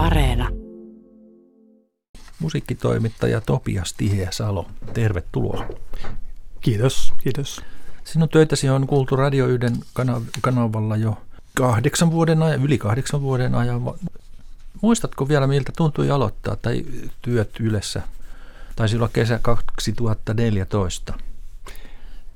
Areena. 0.00 0.48
Musiikkitoimittaja 2.38 3.40
Topias 3.40 3.92
Tiheä 3.92 4.28
Salo, 4.30 4.66
tervetuloa. 4.94 5.68
Kiitos, 6.60 7.14
kiitos. 7.22 7.60
Sinun 8.04 8.28
töitäsi 8.28 8.68
on 8.68 8.86
kuultu 8.86 9.16
Radio 9.16 9.46
Yhden 9.46 9.76
kanavalla 10.40 10.96
jo 10.96 11.18
kahdeksan 11.54 12.10
vuoden 12.10 12.42
ajan, 12.42 12.62
yli 12.62 12.78
kahdeksan 12.78 13.22
vuoden 13.22 13.54
ajan. 13.54 13.82
Muistatko 14.80 15.28
vielä, 15.28 15.46
miltä 15.46 15.72
tuntui 15.76 16.10
aloittaa 16.10 16.56
tai 16.56 16.84
työt 17.22 17.50
Ylessä? 17.60 18.02
Taisi 18.76 18.96
olla 18.96 19.08
kesä 19.08 19.38
2014. 19.42 21.14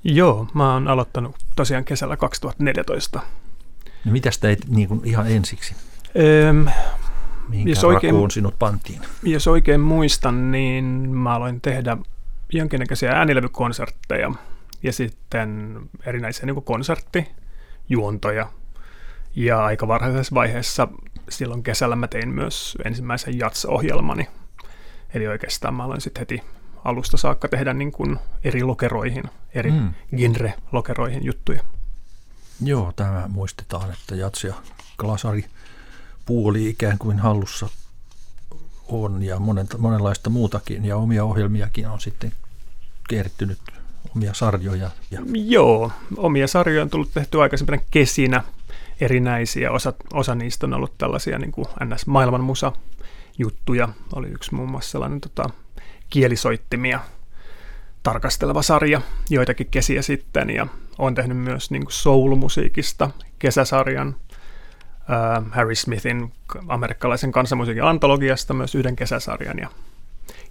Joo, 0.04 0.48
mä 0.54 0.72
oon 0.72 0.88
aloittanut 0.88 1.36
tosiaan 1.56 1.84
kesällä 1.84 2.16
2014. 2.16 3.20
No 4.04 4.12
mitäs 4.12 4.38
teit 4.38 4.68
niin 4.68 4.88
kuin 4.88 5.00
ihan 5.04 5.30
ensiksi? 5.30 5.74
Öm, 6.48 6.66
Mihinkä 7.48 7.70
jos 7.70 7.84
oikein- 7.84 8.14
rakuun 8.14 8.30
sinut 8.30 8.58
pantiin? 8.58 9.00
jos 9.22 9.46
oikein 9.48 9.80
muistan, 9.80 10.50
niin 10.50 10.84
mä 11.16 11.34
aloin 11.34 11.60
tehdä 11.60 11.96
jonkinnäköisiä 12.52 13.10
äänilevykonsertteja 13.12 14.32
ja 14.82 14.92
sitten 14.92 15.80
erinäisiä 16.06 16.46
niin 16.46 16.62
konserttijuontoja. 16.62 18.48
Ja 19.36 19.64
aika 19.64 19.88
varhaisessa 19.88 20.34
vaiheessa 20.34 20.88
silloin 21.28 21.62
kesällä 21.62 21.96
mä 21.96 22.08
tein 22.08 22.28
myös 22.28 22.78
ensimmäisen 22.84 23.38
jats-ohjelmani. 23.38 24.26
Eli 25.14 25.26
oikeastaan 25.28 25.74
mä 25.74 25.84
aloin 25.84 26.00
sitten 26.00 26.20
heti 26.20 26.42
alusta 26.84 27.16
saakka 27.16 27.48
tehdä 27.48 27.74
niin 27.74 27.92
kuin 27.92 28.18
eri 28.44 28.62
lokeroihin, 28.62 29.24
eri 29.54 29.70
Mm. 29.70 29.94
genre-lokeroihin 30.16 31.24
juttuja. 31.24 31.60
Joo, 32.64 32.92
tämä 32.96 33.24
muistetaan, 33.28 33.90
että 33.92 34.14
jats 34.14 34.44
ja 34.44 34.54
glasari 34.98 35.44
puoli 36.26 36.68
ikään 36.68 36.98
kuin 36.98 37.18
hallussa 37.18 37.68
on 38.88 39.22
ja 39.22 39.38
monen, 39.38 39.66
monenlaista 39.78 40.30
muutakin 40.30 40.84
ja 40.84 40.96
omia 40.96 41.24
ohjelmiakin 41.24 41.88
on 41.88 42.00
sitten 42.00 42.32
kertynyt 43.08 43.58
omia 44.16 44.34
sarjoja. 44.34 44.90
Ja, 45.10 45.20
Joo, 45.34 45.92
omia 46.16 46.48
sarjoja 46.48 46.82
on 46.82 46.90
tullut 46.90 47.14
tehty 47.14 47.42
aikaisempina 47.42 47.82
kesinä 47.90 48.42
erinäisiä. 49.00 49.70
Osa, 49.70 49.92
osa 50.12 50.34
niistä 50.34 50.66
on 50.66 50.74
ollut 50.74 50.98
tällaisia 50.98 51.38
niin 51.38 51.52
kuin 51.52 51.66
NS-maailmanmusa-juttuja. 51.84 53.88
Oli 54.12 54.28
yksi 54.28 54.54
muun 54.54 54.70
muassa 54.70 54.90
sellainen 54.90 55.20
tota, 55.20 55.50
kielisoittimia 56.10 57.00
tarkasteleva 58.02 58.62
sarja 58.62 59.00
joitakin 59.30 59.68
kesiä 59.70 60.02
sitten. 60.02 60.50
Ja 60.50 60.66
olen 60.98 61.14
tehnyt 61.14 61.38
myös 61.38 61.70
niin 61.70 61.84
kuin 61.84 61.92
soul-musiikista 61.92 63.10
kesäsarjan. 63.38 64.16
Äh, 65.10 65.44
Harry 65.50 65.74
Smithin 65.74 66.32
amerikkalaisen 66.68 67.32
kansanmusiikin 67.32 67.84
antologiasta 67.84 68.54
myös 68.54 68.74
yhden 68.74 68.96
kesäsarjan. 68.96 69.58
Ja, 69.58 69.68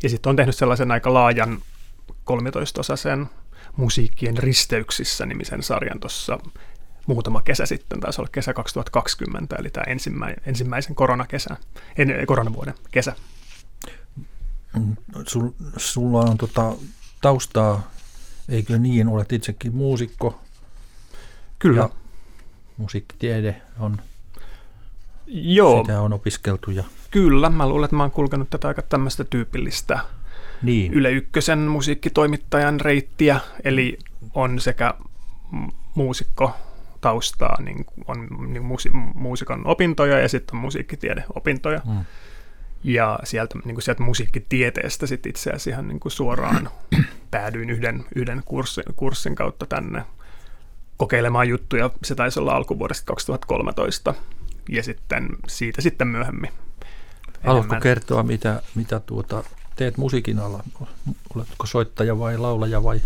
ja 0.04 0.10
sitten 0.10 0.30
on 0.30 0.36
tehnyt 0.36 0.56
sellaisen 0.56 0.92
aika 0.92 1.14
laajan 1.14 1.62
13-osaisen 2.12 3.26
musiikkien 3.76 4.38
risteyksissä 4.38 5.26
nimisen 5.26 5.64
sarjan 5.64 6.00
tuossa 6.00 6.40
muutama 7.08 7.42
kesä 7.42 7.66
sitten, 7.66 8.00
taisi 8.00 8.22
olla 8.22 8.30
kesä 8.32 8.54
2020, 8.54 9.56
eli 9.56 9.70
tämä 9.70 9.84
ensimmäinen, 9.88 10.42
ensimmäisen 10.46 10.96
koronakesän, 10.96 11.58
en, 11.98 12.14
koronavuoden 12.28 12.74
kesä. 12.92 13.16
Mm, 14.80 14.96
sul, 15.28 15.50
sulla 15.78 16.20
on 16.20 16.38
tota, 16.38 16.74
taustaa, 17.22 17.92
eikö 18.50 18.78
niin, 18.78 19.08
olet 19.08 19.32
itsekin 19.32 19.76
muusikko 19.76 20.40
Kyllä, 21.60 21.82
ja 21.82 21.90
musiikkitiede 22.78 23.62
on, 23.80 24.02
joo, 25.28 25.84
sitä 25.84 26.02
on 26.02 26.14
opiskeltu 26.14 26.72
ja 26.72 26.84
kyllä. 27.12 27.50
Mä 27.50 27.70
luulen, 27.70 27.86
että 27.86 27.96
mä 27.96 28.04
oon 28.04 28.12
kulkenut 28.12 28.50
tätä 28.50 28.68
aika 28.68 28.82
tämmöistä 28.82 29.24
tyypillistä 29.24 30.00
niin. 30.64 30.94
Yle 30.94 31.12
Ykkösen 31.12 31.60
musiikkitoimittajan 31.60 32.82
reittiä, 32.82 33.40
eli 33.64 33.98
on 34.34 34.60
sekä 34.60 34.94
muusikko 35.96 36.56
taustaa, 37.02 37.62
niin 37.62 37.86
on 38.08 38.28
niin 38.48 38.66
muusi, 38.66 38.90
muusikon 39.16 39.68
opintoja 39.68 40.20
ja 40.20 40.30
sitten 40.30 40.56
on 40.56 40.62
musiikkitiedeopintoja. 40.62 41.82
Mm. 41.86 42.06
Ja 42.84 43.20
sieltä, 43.24 43.60
niin 43.66 43.76
kuin 43.76 43.84
sieltä 43.84 44.04
musiikkitieteestä 44.04 45.08
sit 45.08 45.26
itse 45.26 45.50
asiassa 45.50 45.70
ihan 45.70 45.88
niin 45.88 46.00
kuin 46.00 46.12
suoraan 46.12 46.70
päädyin 47.32 47.70
yhden, 47.70 48.06
yhden 48.16 48.42
kurssin, 48.46 48.84
kurssin 48.96 49.36
kautta 49.36 49.66
tänne 49.66 50.06
kokeilemaan 50.98 51.50
juttuja. 51.50 51.90
Se 52.04 52.16
taisi 52.16 52.40
olla 52.40 52.56
alkuvuodesta 52.56 53.06
2013 53.06 54.14
ja 54.70 54.84
sitten 54.84 55.30
siitä 55.48 55.82
sitten 55.82 56.08
myöhemmin. 56.08 56.52
Haluatko 57.44 57.66
enemmän. 57.66 57.82
kertoa, 57.82 58.24
mitä, 58.24 58.62
mitä 58.76 59.00
tuota, 59.00 59.44
teet 59.76 59.98
musiikin 59.98 60.40
alla? 60.40 60.64
Oletko 61.36 61.66
soittaja 61.66 62.20
vai 62.20 62.38
laulaja 62.38 62.84
vai? 62.84 63.02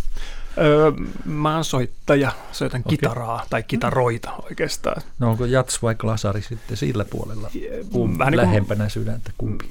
Öö, 0.58 0.92
mä 1.26 1.56
oon 1.56 1.64
soittaja, 1.66 2.32
soitan 2.52 2.82
okay. 2.82 2.90
kitaraa 2.90 3.46
tai 3.50 3.64
kitaroita 3.64 4.32
oikeastaan. 4.50 5.02
No 5.20 5.30
onko 5.32 5.46
jats 5.46 5.82
vai 5.82 5.96
glasari 5.96 6.42
sitten 6.42 6.78
sillä 6.78 7.06
puolella? 7.06 7.50
Kumpi 7.92 8.20
Vähän 8.20 8.32
niin 8.32 8.40
kuin- 8.40 8.48
lähempänä 8.48 8.90
sydäntä 8.90 9.32
kumpi? 9.38 9.70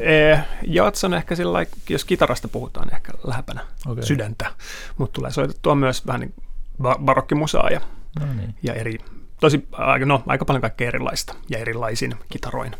Ee, 0.00 0.40
Jats 0.66 1.04
on 1.04 1.14
ehkä 1.14 1.34
sillä 1.36 1.66
jos 1.88 2.04
kitarasta 2.04 2.48
puhutaan, 2.48 2.94
ehkä 2.94 3.12
lähempänä 3.24 3.60
okay. 3.86 4.04
sydäntä, 4.04 4.54
mutta 4.98 5.12
tulee 5.12 5.30
soitettua 5.30 5.74
myös 5.74 6.06
vähän 6.06 6.20
niin 6.20 6.34
ba- 6.82 6.98
barokkimusaa 7.04 7.68
ja, 7.70 7.80
No 8.20 8.26
niin. 8.34 8.54
ja 8.62 8.74
eri, 8.74 8.98
tosi, 9.40 9.68
aika- 9.72 10.06
no, 10.06 10.22
aika 10.26 10.44
paljon 10.44 10.60
kaikkea 10.60 10.88
erilaista 10.88 11.34
ja 11.48 11.58
erilaisin 11.58 12.14
kitaroin. 12.28 12.76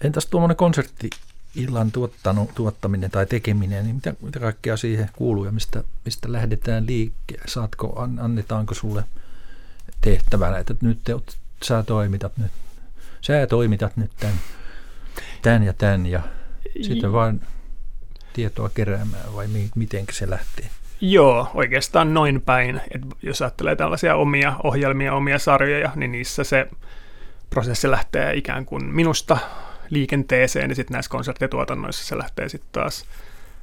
Entäs 0.00 0.26
tuommoinen 0.26 0.56
konsertti 0.56 1.10
illan 1.54 1.92
tuottanut, 1.92 2.54
tuottaminen 2.54 3.10
tai 3.10 3.26
tekeminen, 3.26 3.84
niin 3.84 3.94
mitä, 3.94 4.14
mitä 4.20 4.40
kaikkea 4.40 4.76
siihen 4.76 5.10
kuuluu 5.16 5.44
ja 5.44 5.52
mistä, 5.52 5.84
mistä 6.04 6.32
lähdetään 6.32 6.86
liikkeelle? 6.86 7.44
Saatko, 7.48 8.00
an, 8.00 8.18
annetaanko 8.18 8.74
sulle 8.74 9.04
tehtävänä, 10.00 10.58
että 10.58 10.74
nyt 10.80 10.98
te, 11.04 11.12
sä 11.62 11.82
toimitat 11.82 12.32
nyt, 12.36 12.52
sä 13.20 13.46
toimitat 13.46 13.96
nyt 13.96 14.10
tämän, 14.20 14.40
tämän 15.42 15.62
ja 15.62 15.72
tämän 15.72 16.06
ja 16.06 16.22
sitten 16.82 17.12
vaan 17.12 17.40
tietoa 18.32 18.68
keräämään 18.68 19.34
vai 19.34 19.46
mi, 19.46 19.70
miten 19.74 20.04
se 20.12 20.30
lähtee? 20.30 20.70
Joo, 21.00 21.48
oikeastaan 21.54 22.14
noin 22.14 22.40
päin. 22.40 22.80
Et 22.90 23.02
jos 23.22 23.42
ajattelee 23.42 23.76
tällaisia 23.76 24.16
omia 24.16 24.56
ohjelmia, 24.62 25.14
omia 25.14 25.38
sarjoja, 25.38 25.90
niin 25.96 26.12
niissä 26.12 26.44
se 26.44 26.68
prosessi 27.50 27.90
lähtee 27.90 28.36
ikään 28.36 28.66
kuin 28.66 28.84
minusta 28.84 29.38
liikenteeseen, 29.90 30.70
ja 30.70 30.76
sitten 30.76 30.92
näissä 30.92 31.10
konserttituotannoissa 31.10 32.04
se 32.04 32.18
lähtee 32.18 32.48
sitten 32.48 32.70
taas 32.72 33.04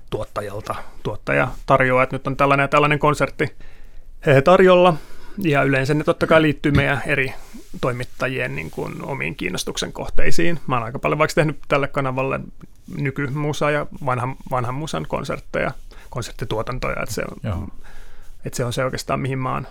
tuottajalta. 0.09 0.75
Tuottaja 1.03 1.47
tarjoaa, 1.65 2.03
että 2.03 2.15
nyt 2.15 2.27
on 2.27 2.37
tällainen 2.37 2.63
ja 2.63 2.67
tällainen 2.67 2.99
konsertti 2.99 3.55
eh, 4.27 4.43
tarjolla, 4.43 4.93
ja 5.37 5.63
yleensä 5.63 5.93
ne 5.93 6.03
totta 6.03 6.27
kai 6.27 6.41
liittyy 6.41 6.71
meidän 6.71 7.01
eri 7.05 7.33
toimittajien 7.81 8.55
niin 8.55 8.71
kuin, 8.71 9.05
omiin 9.05 9.35
kiinnostuksen 9.35 9.93
kohteisiin. 9.93 10.59
Mä 10.67 10.75
oon 10.75 10.83
aika 10.83 10.99
paljon 10.99 11.19
vaikka 11.19 11.35
tehnyt 11.35 11.59
tälle 11.67 11.87
kanavalle 11.87 12.39
nykymusa 12.97 13.71
ja 13.71 13.87
vanhan, 14.05 14.35
vanhan 14.51 14.75
musan 14.75 15.05
konsertteja, 15.07 15.71
konserttituotantoja, 16.09 17.03
että 17.03 17.15
se 17.15 17.21
on, 17.31 17.37
Joo. 17.43 17.67
että 18.45 18.57
se 18.57 18.65
on 18.65 18.73
se 18.73 18.83
oikeastaan, 18.85 19.19
mihin 19.19 19.39
mä 19.39 19.53
oon 19.53 19.67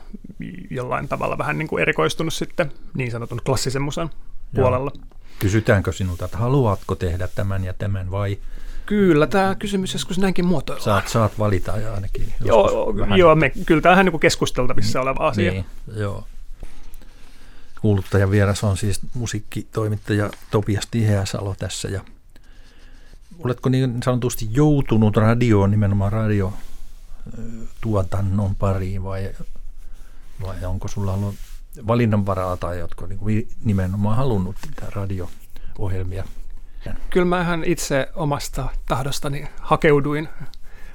jollain 0.71 1.09
tavalla 1.09 1.39
vähän 1.39 1.59
niin 1.59 1.69
kuin 1.69 1.83
erikoistunut 1.83 2.35
sitten 2.35 2.73
niin 2.95 3.11
sanotun 3.11 3.41
klassisen 3.47 3.83
musan 3.83 4.11
Joo. 4.53 4.63
puolella. 4.63 4.91
Kysytäänkö 5.39 5.93
sinulta, 5.93 6.25
että 6.25 6.39
haluatko 6.39 6.95
tehdä 6.95 7.29
tämän 7.29 7.65
ja 7.65 7.73
tämän 7.73 8.11
vai 8.11 8.39
Kyllä, 8.87 9.27
tämä 9.27 9.55
kysymys 9.55 9.93
joskus 9.93 10.19
näinkin 10.19 10.45
muotoillaan. 10.47 10.85
saat, 10.85 11.09
saat 11.09 11.39
valita 11.39 11.77
ja 11.79 11.95
ainakin 11.95 12.33
Joo, 12.45 12.95
vähän- 12.99 13.19
joo 13.19 13.35
me, 13.35 13.53
kyllä 13.67 13.81
tämä 13.83 13.99
on 13.99 14.05
niin 14.05 14.11
kuin 14.13 14.21
keskusteltavissa 14.21 15.01
oleva 15.01 15.29
asia. 15.29 15.53
Niin, 15.53 15.65
joo. 15.97 16.25
Kuuluttajan 17.81 18.31
vieras 18.31 18.65
on 18.65 18.77
siis 18.77 19.01
musiikkitoimittaja 19.15 20.31
Topias 20.51 20.87
Tiheäsalo 20.91 21.55
tässä. 21.59 21.89
Ja 21.89 22.01
oletko 23.45 23.69
niin 23.69 24.03
sanotusti 24.03 24.49
joutunut 24.51 25.17
radioon, 25.17 25.71
nimenomaan 25.71 26.13
radiotuotannon 26.13 28.55
pariin 28.55 29.05
vai, 29.05 29.31
vai 30.43 30.65
onko 30.65 30.89
sulla 30.89 31.13
ollut 31.13 31.35
valinnanvaraa 31.87 32.57
tai 32.57 32.83
oletko 32.83 33.07
niin 33.07 33.19
kuin 33.19 33.49
nimenomaan 33.65 34.17
halunnut 34.17 34.57
niitä 34.67 34.87
radio-ohjelmia? 34.95 36.25
Kyllä 37.11 37.27
mä 37.27 37.41
ihan 37.41 37.65
itse 37.65 38.09
omasta 38.15 38.69
tahdostani 38.87 39.49
hakeuduin, 39.61 40.29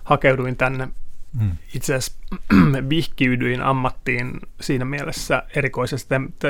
hakeuduin 0.04 0.56
tänne. 0.56 0.88
Mm. 1.34 1.58
Itse 1.74 1.96
asiassa 1.96 2.20
vihkiydyin 2.90 3.62
ammattiin 3.62 4.40
siinä 4.62 4.86
mielessä 4.86 5.44
erikoisesti. 5.56 6.16
Itse 6.16 6.48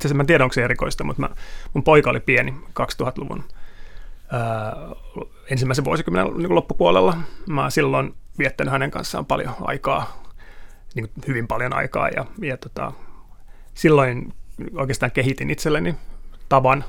asiassa 0.00 0.14
mä 0.14 0.22
en 0.22 0.26
tiedä, 0.26 0.44
onko 0.44 0.54
se 0.54 0.64
erikoista, 0.64 1.04
mutta 1.04 1.22
mä, 1.22 1.28
mun 1.74 1.84
poika 1.84 2.10
oli 2.10 2.20
pieni 2.20 2.54
2000-luvun 2.80 3.44
ää, 3.52 3.57
ensimmäisen 5.50 5.84
vuosikymmenen 5.84 6.36
niin 6.36 6.54
loppupuolella. 6.54 7.18
Mä 7.46 7.70
silloin 7.70 8.14
viettänyt 8.38 8.72
hänen 8.72 8.90
kanssaan 8.90 9.26
paljon 9.26 9.54
aikaa, 9.60 10.22
niin 10.94 11.08
kuin 11.08 11.24
hyvin 11.26 11.48
paljon 11.48 11.72
aikaa, 11.72 12.08
ja, 12.08 12.26
ja 12.42 12.56
tota, 12.56 12.92
silloin 13.74 14.32
oikeastaan 14.74 15.12
kehitin 15.12 15.50
itselleni 15.50 15.94
tavan 16.48 16.84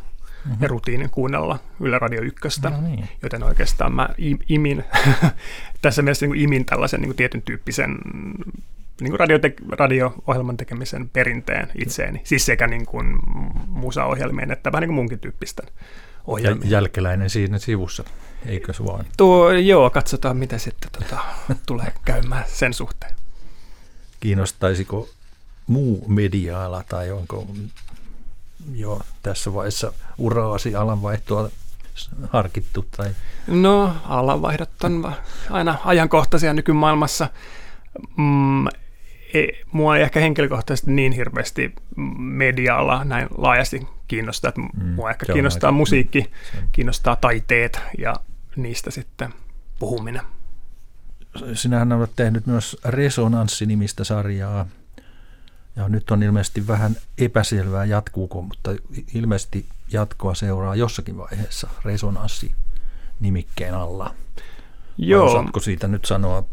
mm-hmm. 0.46 0.62
ja 0.62 0.68
rutiinin 0.68 1.10
kuunnella 1.10 1.60
Yle 1.80 2.00
Radio 2.00 2.22
1. 2.22 2.62
No 2.64 2.82
niin. 2.82 3.10
Joten 3.24 3.44
oikeastaan 3.44 3.94
mä 3.94 4.10
imin, 4.50 4.84
tässä 5.82 6.02
mielessä 6.02 6.28
niin 6.28 6.42
imin 6.42 6.66
tällaisen 6.66 7.02
niin 7.02 7.10
kuin 7.10 7.18
tietyn 7.18 7.42
tyyppisen 7.42 7.98
niin 9.02 9.12
kuin 9.12 9.20
radio 9.20 9.40
radio-ohjelman 9.70 10.58
tekemisen 10.58 11.10
perinteen 11.10 11.68
itseeni. 11.76 12.22
Siis 12.24 12.46
sekä 12.46 12.68
niin 12.68 12.86
kuin 12.86 13.20
musaohjelmien 13.68 14.52
että 14.52 14.72
vähän 14.72 14.82
niin 14.82 14.88
kuin 14.88 14.96
munkin 14.96 15.20
tyyppisten 15.20 15.68
ohjelmien. 16.28 16.70
Jälkeläinen 16.72 17.30
siinä 17.30 17.60
sivussa, 17.60 18.04
eikö 18.46 18.74
vaan? 18.86 19.06
Tuo, 19.18 19.52
joo, 19.52 19.90
katsotaan 19.90 20.38
mitä 20.38 20.58
sitten 20.58 20.90
tota, 20.92 21.20
tulee 21.68 21.94
käymään 22.06 22.44
sen 22.48 22.74
suhteen. 22.74 23.16
Kiinnostaisiko 24.20 25.10
muu 25.68 26.06
media-ala 26.08 26.84
tai 26.90 27.12
onko 27.12 27.48
jo 28.74 29.02
tässä 29.24 29.54
vaiheessa 29.54 29.94
uraasi 30.18 30.76
alanvaihtoa 30.76 31.50
harkittu? 32.30 32.86
Tai? 32.98 33.10
No, 33.48 33.96
alanvaihdot 34.06 34.84
on 34.84 35.14
aina 35.50 35.78
ajankohtaisia 35.86 36.54
nykymaailmassa. 36.54 37.30
Mm, 38.18 38.68
ei, 39.34 39.62
mua 39.72 39.98
ei 39.98 40.04
ehkä 40.04 40.20
henkilökohtaisesti 40.20 40.92
niin 40.92 41.12
hirveästi 41.12 41.76
medialla 42.18 43.04
näin 43.04 43.28
laajasti 43.38 43.88
kiinnostaa. 44.08 44.50
Että 44.50 44.62
mm, 44.62 44.90
mua 44.90 45.10
ehkä 45.10 45.34
kiinnostaa 45.34 45.72
musiikki, 45.72 46.32
kiinnostaa 46.72 47.16
taiteet 47.16 47.80
ja 47.98 48.14
niistä 48.56 48.92
sitten 48.92 49.34
puhuminen. 49.80 50.22
Sinähän 51.54 51.92
olet 51.92 52.12
tehnyt 52.16 52.46
myös 52.46 52.78
Resonanssi-nimistä 52.86 54.04
sarjaa. 54.04 54.66
Ja 55.76 55.90
nyt 55.90 56.12
on 56.12 56.24
ilmeisesti 56.24 56.68
vähän 56.68 56.96
epäselvää 57.18 57.86
jatkuuko, 57.86 58.42
mutta 58.42 58.72
ilmeisesti 59.14 59.66
jatkoa 59.92 60.36
seuraa 60.36 60.76
jossakin 60.76 61.18
vaiheessa 61.18 61.70
Resonanssi-nimikkeen 61.86 63.74
alla. 63.74 64.14
Joo. 64.98 65.26
Vai 65.26 65.32
osaatko 65.32 65.60
siitä 65.60 65.88
nyt 65.88 66.06
sanoa 66.06 66.44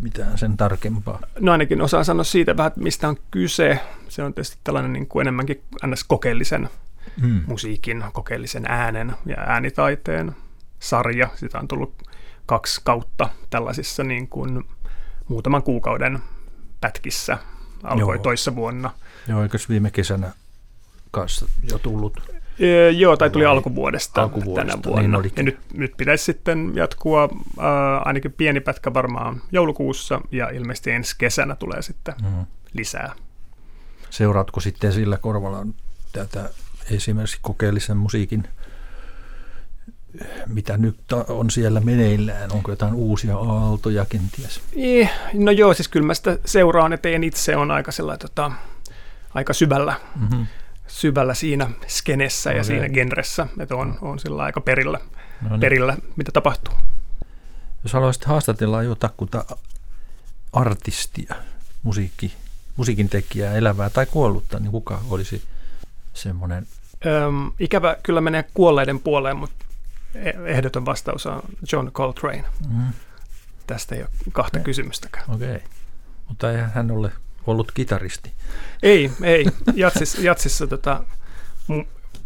mitään 0.00 0.38
sen 0.38 0.56
tarkempaa? 0.56 1.20
No 1.40 1.52
ainakin 1.52 1.82
osaan 1.82 2.04
sanoa 2.04 2.24
siitä 2.24 2.56
vähän, 2.56 2.72
mistä 2.76 3.08
on 3.08 3.16
kyse. 3.30 3.80
Se 4.08 4.22
on 4.22 4.34
tietysti 4.34 4.58
tällainen 4.64 4.92
niin 4.92 5.06
kuin 5.06 5.20
enemmänkin 5.20 5.62
ns. 5.86 6.04
kokeellisen 6.04 6.68
hmm. 7.20 7.42
musiikin, 7.46 8.04
kokeellisen 8.12 8.64
äänen 8.68 9.12
ja 9.26 9.36
äänitaiteen 9.38 10.36
sarja. 10.78 11.28
Sitä 11.34 11.58
on 11.58 11.68
tullut 11.68 12.02
kaksi 12.46 12.80
kautta 12.84 13.28
tällaisissa 13.50 14.04
niin 14.04 14.28
kuin 14.28 14.64
muutaman 15.28 15.62
kuukauden 15.62 16.18
pätkissä. 16.80 17.38
Alkoi 17.82 18.16
Joo. 18.16 18.22
toissa 18.22 18.54
vuonna. 18.54 18.90
Joo, 19.28 19.42
eikö 19.42 19.58
viime 19.68 19.90
kesänä 19.90 20.32
kanssa 21.10 21.46
jo 21.70 21.78
tullut? 21.78 22.36
E, 22.58 22.90
joo, 22.90 23.16
tai 23.16 23.30
tuli 23.30 23.46
alkuvuodesta, 23.46 24.22
alkuvuodesta 24.22 24.72
tänä 24.72 24.82
vuonna. 24.84 25.18
Niin 25.18 25.32
ja 25.36 25.42
nyt, 25.42 25.58
nyt 25.74 25.92
pitäisi 25.96 26.24
sitten 26.24 26.72
jatkua 26.74 27.22
äh, 27.22 27.66
ainakin 28.04 28.32
pieni 28.32 28.60
pätkä 28.60 28.94
varmaan 28.94 29.42
joulukuussa 29.52 30.20
ja 30.32 30.48
ilmeisesti 30.48 30.90
ensi 30.90 31.14
kesänä 31.18 31.56
tulee 31.56 31.82
sitten 31.82 32.14
mm. 32.22 32.46
lisää. 32.72 33.12
Seuraatko 34.10 34.60
sitten 34.60 34.92
sillä 34.92 35.16
korvalla 35.16 35.66
tätä 36.12 36.50
esimerkiksi 36.90 37.38
kokeellisen 37.42 37.96
musiikin, 37.96 38.48
mitä 40.46 40.76
nyt 40.76 41.12
on 41.28 41.50
siellä 41.50 41.80
meneillään? 41.80 42.52
Onko 42.52 42.70
jotain 42.70 42.94
uusia 42.94 43.36
aaltoja 43.36 44.04
kenties? 44.04 44.60
No 45.34 45.50
joo, 45.50 45.74
siis 45.74 45.88
kyllä 45.88 46.06
mä 46.06 46.14
sitä 46.14 46.38
seuraan, 46.44 46.92
että 46.92 47.08
en 47.08 47.24
itse 47.24 47.56
on 47.56 47.70
aika, 47.70 47.90
tota, 48.18 48.52
aika 49.34 49.52
syvällä. 49.52 49.94
Mm-hmm 50.20 50.46
syvällä 50.86 51.34
siinä 51.34 51.70
skenessä 51.86 52.50
okay. 52.50 52.58
ja 52.58 52.64
siinä 52.64 52.88
genressä, 52.88 53.46
että 53.60 53.76
on, 53.76 53.98
on 54.02 54.18
sillä 54.18 54.42
aika 54.42 54.60
perillä, 54.60 54.98
no 55.42 55.48
niin. 55.48 55.60
perillä, 55.60 55.96
mitä 56.16 56.32
tapahtuu. 56.32 56.74
Jos 57.82 57.92
haluaisit 57.92 58.24
haastatella 58.24 58.82
jotakuta 58.82 59.44
artistia, 60.52 61.34
musiikki, 61.82 62.34
musiikin 62.76 63.08
tekijää, 63.08 63.54
elävää 63.54 63.90
tai 63.90 64.06
kuollutta, 64.06 64.58
niin 64.58 64.70
kuka 64.70 65.00
olisi 65.10 65.44
semmoinen? 66.14 66.66
Öm, 67.06 67.52
ikävä 67.60 67.96
kyllä 68.02 68.20
menee 68.20 68.44
kuolleiden 68.54 69.00
puoleen, 69.00 69.36
mutta 69.36 69.64
e- 70.14 70.32
ehdoton 70.44 70.86
vastaus 70.86 71.26
on 71.26 71.42
John 71.72 71.90
Coltrane. 71.92 72.44
Mm. 72.68 72.92
Tästä 73.66 73.94
ei 73.94 74.00
ole 74.00 74.10
kahta 74.32 74.58
okay. 74.58 74.64
kysymystäkään. 74.64 75.24
Okei, 75.34 75.56
okay. 75.56 75.68
mutta 76.28 76.52
ei 76.52 76.58
hän 76.74 76.90
ole 76.90 77.12
ollut 77.46 77.72
kitaristi. 77.72 78.32
Ei, 78.82 79.10
ei. 79.22 79.46
Jatsis, 79.74 80.18
jatsissa 80.18 80.66
tota, 80.66 81.04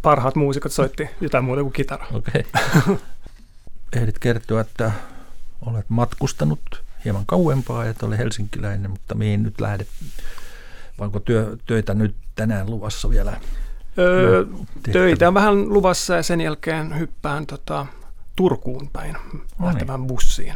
parhaat 0.01 0.35
muusikot 0.35 0.71
soitti 0.71 1.09
jotain 1.21 1.43
muuta 1.43 1.61
kuin 1.61 1.73
kitara. 1.73 2.07
Okei. 2.13 2.45
Okay. 2.83 2.95
Ehdit 3.95 4.19
kertoa, 4.19 4.61
että 4.61 4.91
olet 5.65 5.89
matkustanut 5.89 6.83
hieman 7.05 7.25
kauempaa, 7.25 7.85
että 7.85 8.05
ole 8.05 8.17
helsinkiläinen, 8.17 8.91
mutta 8.91 9.15
mihin 9.15 9.43
nyt 9.43 9.61
lähdet? 9.61 9.87
Vai 10.99 11.05
onko 11.05 11.19
työ, 11.19 11.57
töitä 11.65 11.93
nyt 11.93 12.15
tänään 12.35 12.69
luvassa 12.69 13.09
vielä? 13.09 13.39
Öö, 13.97 14.45
töitä 14.91 15.27
on 15.27 15.33
vähän 15.33 15.69
luvassa 15.69 16.15
ja 16.15 16.23
sen 16.23 16.41
jälkeen 16.41 16.99
hyppään 16.99 17.45
tota, 17.45 17.85
Turkuun 18.35 18.89
päin 18.93 19.13
no 19.13 19.19
niin. 19.33 19.65
lähtevään 19.65 20.07
bussiin. 20.07 20.53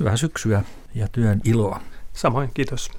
Hyvää 0.00 0.16
syksyä 0.16 0.62
ja 0.94 1.08
työn 1.08 1.40
iloa. 1.44 1.80
Samoin, 2.12 2.50
kiitos. 2.54 2.90